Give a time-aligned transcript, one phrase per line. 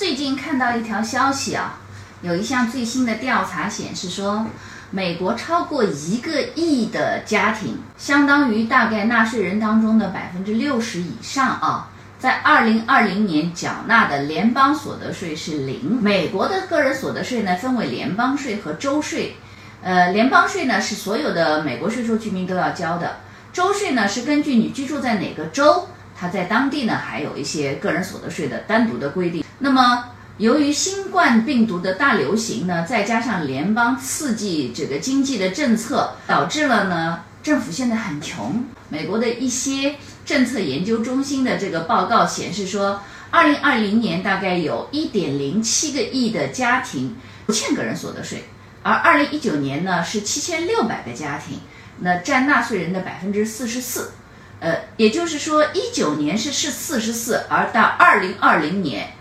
[0.00, 1.78] 最近看到一条消息啊，
[2.22, 4.46] 有一项最新的调查显示说，
[4.90, 15.98] 美国超过一个亿的家庭，相当于大概纳税人当中的百分之六十以上啊，在二零二零年缴纳的联邦所得税是零。
[16.00, 19.36] 美国的个人所得税呢，分为联邦税和州税。
[19.82, 23.18] 呃，联邦税呢是所有的美国税收居民都要交的，
[23.52, 25.88] 州税呢是根据你居住在哪个州。
[26.20, 29.42] 它在当地呢，还有一些个人所得税的单独的规定。
[29.58, 30.04] 那么，
[30.36, 38.62] 由于新冠病毒的大流行呢，再加上联邦刺激这个经济的政策，导致了呢，政府现在很穷。
[38.90, 39.94] 美国的一些
[40.26, 43.00] 政策研究中心的这个报告显示说，
[43.30, 47.16] 二零二零年大概有一点零七个亿的家庭
[47.46, 48.44] 不欠个人所得税，
[48.82, 51.60] 而二零一九年呢是七千六百个家庭，
[52.00, 54.10] 那占纳税人的百分之四十四。
[54.60, 59.14] 呃，也就是说，一九年是是四十四，而到二零二零年，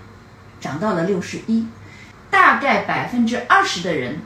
[0.60, 1.66] 涨到了六十一，
[2.30, 4.20] 大概百分之二十的人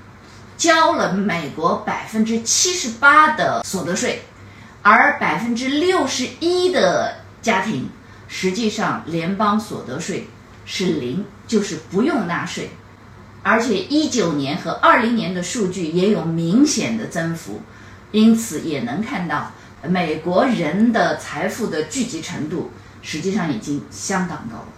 [0.58, 4.24] 交了美国百分之七十八的所得税，
[4.82, 7.88] 而百分之六十一的家庭
[8.28, 10.28] 实际上联邦所得税
[10.66, 12.72] 是零，就是不用纳税，
[13.44, 17.62] 而且一九年和二零年的数据也有明显的增幅，
[18.12, 19.52] 因此也能看到。
[19.88, 24.74] 美国人的财富的聚集程度，实际上已经相当高了。